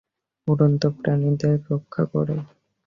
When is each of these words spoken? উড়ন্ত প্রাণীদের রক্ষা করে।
উড়ন্ত 0.47 0.83
প্রাণীদের 0.99 1.55
রক্ষা 1.71 2.03
করে। 2.13 2.35